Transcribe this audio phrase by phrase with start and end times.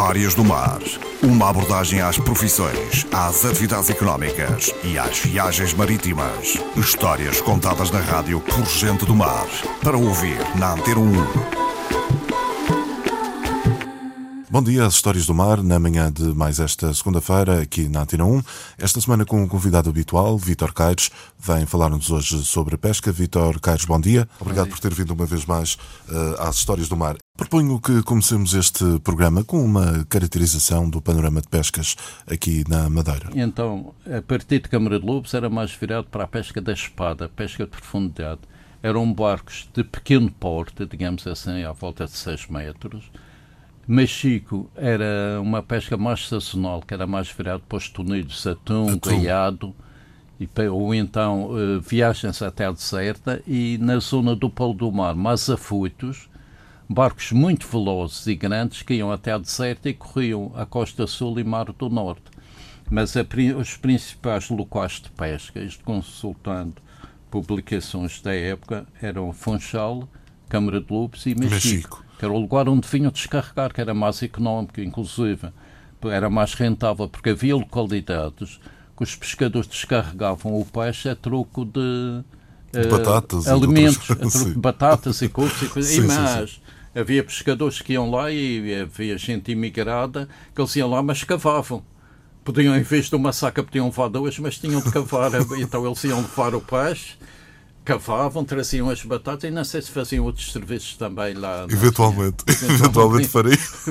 [0.00, 0.80] Histórias do Mar.
[1.22, 6.56] Uma abordagem às profissões, às atividades económicas e às viagens marítimas.
[6.74, 9.46] Histórias contadas na rádio por gente do mar.
[9.84, 11.12] Para ouvir na Antena 1.
[14.48, 18.24] Bom dia às Histórias do Mar, na manhã de mais esta segunda-feira, aqui na Antena
[18.24, 18.42] 1.
[18.78, 23.12] Esta semana com um convidado habitual, Vítor Caires, vem falar-nos hoje sobre pesca.
[23.12, 24.26] Vítor Caires, bom dia.
[24.40, 25.74] Obrigado por ter vindo uma vez mais
[26.08, 27.18] uh, às Histórias do Mar.
[27.40, 31.96] Proponho que comecemos este programa com uma caracterização do panorama de pescas
[32.30, 33.30] aqui na Madeira.
[33.34, 37.30] Então, a partir de Câmara de Lobos era mais virado para a pesca da espada,
[37.30, 38.42] pesca de profundidade.
[38.82, 43.10] Eram barcos de pequeno porte, digamos assim, à volta de 6 metros,
[43.88, 49.74] Mexico era uma pesca mais sazonal, que era mais virado para os tunidos, atum, caiado,
[50.38, 55.14] e, ou então uh, viagens até a deserta, e na zona do Polo do Mar,
[55.14, 56.28] mais afuitos,
[56.92, 61.38] barcos muito velozes e grandes que iam até a deserta e corriam a costa sul
[61.38, 62.24] e mar do norte.
[62.90, 63.24] Mas a,
[63.56, 66.74] os principais locais de pesca, isto consultando
[67.30, 70.08] publicações da época, eram Funchal,
[70.48, 71.54] Câmara de Lobos e Mexico.
[71.54, 75.48] Mexico que era o lugar onde vinham descarregar, que era mais económico, inclusive,
[76.04, 78.60] era mais rentável, porque havia localidades
[78.94, 84.58] que os pescadores descarregavam o peixe a troco de uh, batatas alimentos, a troco de
[84.58, 85.96] batatas e coisas e coisas.
[85.96, 86.69] e mais, sim, sim.
[86.94, 91.84] Havia pescadores que iam lá e havia gente imigrada que eles iam lá, mas cavavam.
[92.42, 95.30] Podiam, em vez de uma saca, podiam levar duas, mas tinham de cavar.
[95.58, 97.16] então eles iam levar o peixe
[97.84, 101.66] cavavam, traziam as batatas e não sei se faziam outros serviços também lá.
[101.70, 103.56] Eventualmente, eventualmente farei.
[103.56, 103.90] Com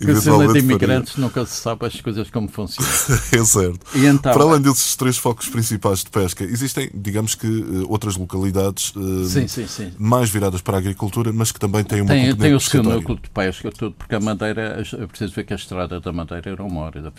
[0.10, 1.24] eventualmente de imigrantes farei.
[1.24, 2.90] nunca se sabe as coisas como funcionam.
[3.32, 3.86] é certo.
[3.94, 8.16] E então, Para além desses três focos principais de pesca, existem, digamos que, eh, outras
[8.16, 9.92] localidades uh, sim, sim, sim.
[9.98, 13.18] mais viradas para a agricultura, mas que também têm uma tem, tem o seu núcleo
[13.20, 16.62] de pesca, tudo, porque a Madeira, é preciso ver que a estrada da Madeira era
[16.62, 17.12] uma hora.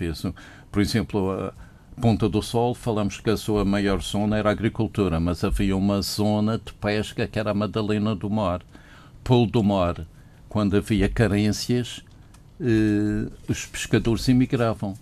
[0.71, 1.53] Por exemplo, a
[1.99, 6.57] Ponta do Sol, falamos que a sua maior zona era agricultura, mas havia uma zona
[6.57, 8.61] de pesca que era a Madalena do Mar.
[9.23, 10.07] Polo do Mar,
[10.49, 12.03] quando havia carências,
[12.59, 14.95] eh, os pescadores emigravam.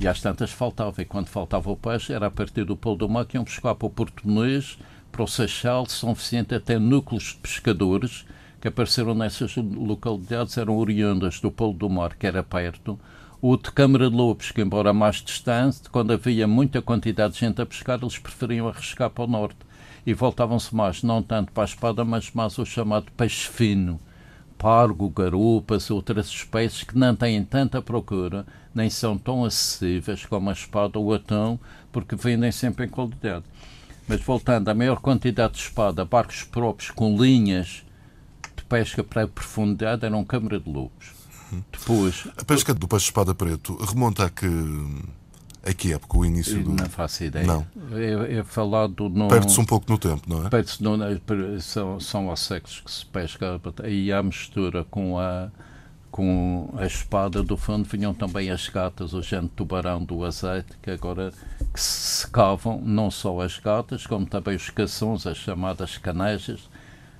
[0.00, 1.02] E às tantas faltava.
[1.02, 3.74] E quando faltava o peixe, era a partir do Polo do Mar que iam buscar
[3.74, 4.78] para o Porto Muniz,
[5.10, 8.24] para o Seixal, São Vicente, até núcleos de pescadores
[8.60, 12.98] que apareceram nessas localidades, eram oriundas do Polo do Mar, que era perto,
[13.46, 17.60] o de Câmara de Lobos, que embora mais distante, quando havia muita quantidade de gente
[17.60, 19.58] a pescar, eles preferiam arriscar para o norte.
[20.06, 24.00] E voltavam-se mais, não tanto para a espada, mas mais o chamado peixe fino.
[24.56, 30.54] Pargo, garupas, outras espécies que não têm tanta procura, nem são tão acessíveis como a
[30.54, 31.60] espada ou o atão,
[31.92, 33.44] porque vendem sempre em qualidade.
[34.08, 37.84] Mas voltando, a maior quantidade de espada, barcos próprios com linhas
[38.56, 41.24] de pesca para a profundidade eram Câmara de Lobos.
[41.72, 42.26] Depois.
[42.36, 44.46] A pesca do peixe-espada preto remonta a que.
[45.66, 46.18] A que época?
[46.18, 46.72] O início do.
[46.72, 47.46] Não faço ideia.
[47.46, 47.66] Não.
[47.92, 49.28] É, é falado no.
[49.28, 50.50] Perde-se um pouco no tempo, não é?
[50.50, 50.98] Perde-se no.
[51.60, 53.60] São, são os séculos que se pesca.
[53.82, 55.50] Aí há mistura com a.
[56.10, 60.88] Com a espada do fundo vinham também as gatas, o género tubarão do azeite, que
[60.88, 61.32] agora
[61.72, 66.70] que se secavam não só as gatas, como também os cações, as chamadas canejas,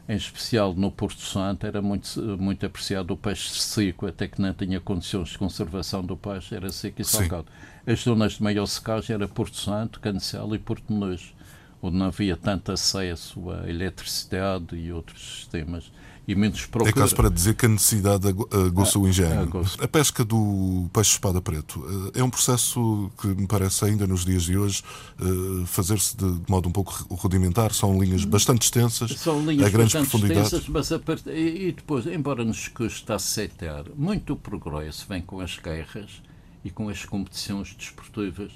[0.09, 4.53] em especial no Porto Santo, era muito, muito apreciado o peixe seco, até que não
[4.53, 7.47] tinha condições de conservação do peixe, era seco e salgado.
[7.84, 7.92] Sim.
[7.92, 11.34] As zonas de maior secagem era Porto Santo, Cancelo e Porto Muniz,
[11.81, 15.91] onde não havia tanto acesso à eletricidade e outros sistemas
[16.26, 16.90] e menos procura.
[16.90, 19.50] É caso para dizer que a necessidade aguça o engenho.
[19.78, 24.44] A pesca do peixe-espada preto eh, é um processo que me parece ainda nos dias
[24.44, 24.82] de hoje
[25.20, 27.72] eh, fazer-se de modo um pouco rudimentar.
[27.72, 30.52] São linhas bastante extensas, São linhas a grandes profundidades.
[30.52, 31.22] Extensas, mas a part...
[31.28, 36.22] E depois, embora nos custe aceitar, muito progresso vem com as guerras
[36.64, 38.52] e com as competições desportivas,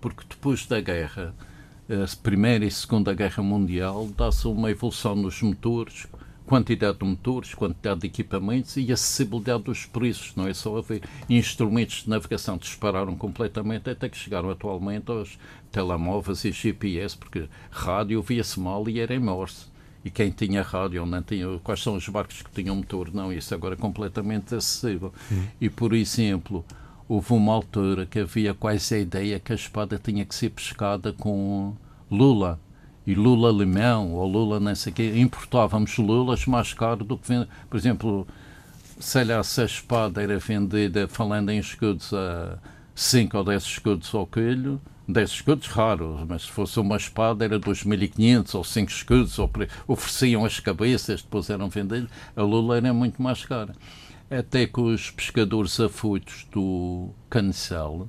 [0.00, 1.34] porque depois da guerra,
[1.88, 6.06] a Primeira e Segunda Guerra Mundial, dá-se uma evolução nos motores,
[6.46, 10.34] quantidade de motores, quantidade de equipamentos e acessibilidade dos preços.
[10.36, 15.38] Não é só haver instrumentos de navegação que dispararam completamente até que chegaram atualmente aos
[15.70, 19.66] telemóveis e GPS, porque rádio via-se mal e era em Morse.
[20.04, 23.12] E quem tinha rádio não tinha, quais são os barcos que tinham motor?
[23.12, 25.12] Não, isso agora é completamente acessível.
[25.32, 25.46] Hum.
[25.60, 26.64] E, por exemplo,
[27.08, 31.12] houve uma altura que havia quase a ideia que a espada tinha que ser pescada
[31.12, 31.74] com
[32.08, 32.60] lula
[33.06, 37.46] e Lula limão ou Lula não sei o quê, importávamos lulas mais caro do que.
[37.70, 38.26] Por exemplo,
[38.98, 42.58] sei lá, se a espada era vendida, falando em escudos, a
[42.94, 47.60] 5 ou 10 escudos ao quilho, 10 escudos raros, mas se fosse uma espada era
[47.60, 49.50] 2.500 ou 5 escudos, ou
[49.86, 53.74] ofereciam as cabeças, depois eram vendidos, a lula era muito mais cara.
[54.30, 58.08] até que os pescadores afuitos do Cancel,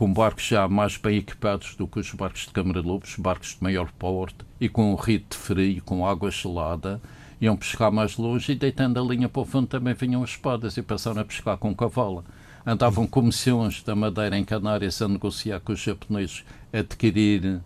[0.00, 3.50] com barcos já mais bem equipados do que os barcos de Câmara de Lobos, barcos
[3.50, 6.98] de maior porte e com um rito frio, com água gelada,
[7.38, 10.78] iam pescar mais longe e deitando a linha para o fundo também vinham as espadas
[10.78, 12.24] e passaram a pescar com cavalo.
[12.64, 17.60] Andavam comissões da Madeira em Canárias a negociar com os japoneses adquirir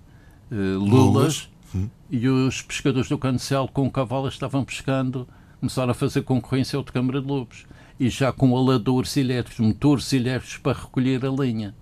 [0.50, 1.90] uh, lulas, lulas.
[2.10, 5.28] e os pescadores do Cancel com cavalo estavam pescando,
[5.60, 7.64] começaram a fazer concorrência ao de Câmara de Lobos
[8.00, 11.76] e já com aladores elétricos, motores elétricos para recolher a linha.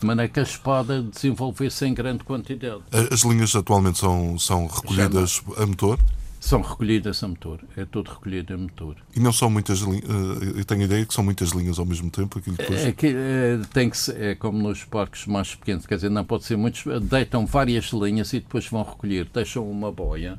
[0.00, 2.82] De maneira que a espada desenvolvesse em grande quantidade.
[3.10, 5.98] As linhas atualmente são, são recolhidas a motor?
[6.38, 8.96] São recolhidas a motor, é tudo recolhido a motor.
[9.16, 11.84] E não são muitas linhas, eh, eu tenho a ideia que são muitas linhas ao
[11.84, 12.38] mesmo tempo?
[12.38, 12.84] Aquilo depois...
[12.84, 16.24] é, que, é, tem que ser, é como nos parques mais pequenos, quer dizer, não
[16.24, 20.38] pode ser muitos, deitam várias linhas e depois vão recolher, deixam uma boia.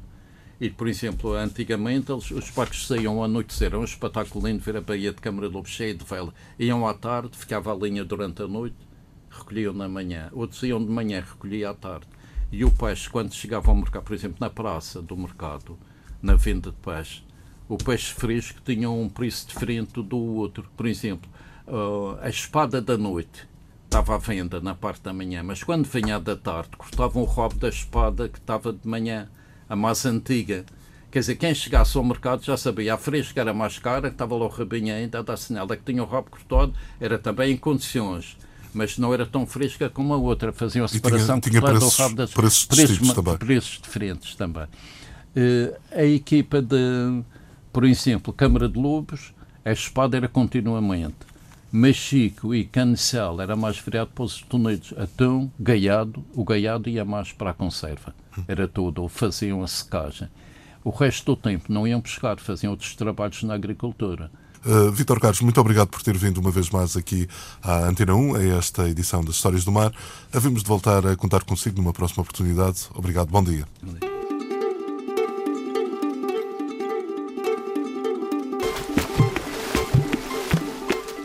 [0.61, 4.77] E, por exemplo, antigamente eles, os parques saíam ao anoitecer, era um espetáculo lindo ver
[4.77, 6.33] a Baía de Câmara de Lobo cheia de vela.
[6.57, 8.75] Iam à tarde, ficava a linha durante a noite,
[9.37, 10.29] recolhiam na manhã.
[10.31, 12.07] Outros iam de manhã, recolhiam à tarde.
[12.51, 15.77] E o peixe, quando chegava ao mercado, por exemplo, na praça do mercado,
[16.21, 17.23] na venda de peixe.
[17.67, 20.69] O peixe fresco tinha um preço diferente do outro.
[20.75, 21.29] Por exemplo,
[21.67, 23.47] uh, a espada da noite
[23.83, 27.55] estava à venda na parte da manhã, mas quando vinha da tarde, cortavam o rabo
[27.55, 29.29] da espada que estava de manhã,
[29.67, 30.65] a mais antiga.
[31.09, 34.45] Quer dizer, quem chegasse ao mercado já sabia, a fresca era mais cara, estava lá
[34.45, 38.37] o rabinho ainda a dar sinal, que tinha o rabo cortado era também em condições
[38.73, 40.51] mas não era tão fresca como a outra.
[40.51, 43.37] Faziam a separação tinha, tinha preços, das preços, preços, também.
[43.37, 44.67] preços diferentes também.
[45.35, 47.21] Eh, a equipa de,
[47.71, 49.33] por exemplo, Câmara de Lobos,
[49.63, 51.15] a espada era continuamente.
[51.71, 54.93] Machico e Cancel era mais virado para os Unidos.
[54.97, 58.15] Atão, gaiado, o gaiado ia mais para a conserva.
[58.47, 60.29] Era tudo, ou faziam a secagem.
[60.83, 64.31] O resto do tempo não iam pescar, faziam outros trabalhos na agricultura.
[64.67, 67.25] Uh, Vítor Carlos, muito obrigado por ter vindo uma vez mais aqui
[67.63, 69.93] à Antena 1, a esta edição das Histórias do Mar.
[70.33, 72.81] Havemos de voltar a contar consigo numa próxima oportunidade.
[72.93, 73.65] Obrigado, bom dia.
[73.81, 74.17] Bom dia.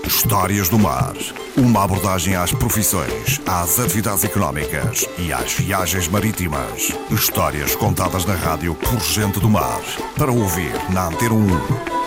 [0.06, 1.15] Histórias do Mar.
[1.56, 6.93] Uma abordagem às profissões, às atividades económicas e às viagens marítimas.
[7.11, 9.83] Histórias contadas na rádio por gente do mar.
[10.17, 12.01] Para ouvir na Antena 1.